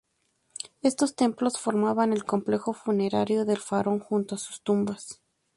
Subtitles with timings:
[0.81, 5.21] Estos templos formaban el complejo funerario del faraón junto a sus tumbas.